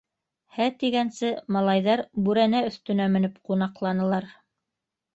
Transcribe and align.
Һә 0.55 0.65
тигәнсе 0.83 1.29
малайҙар 1.57 2.03
бүрәнә 2.31 2.65
өҫтөнә 2.73 3.09
менеп 3.19 3.39
ҡунаҡланылар. 3.49 4.31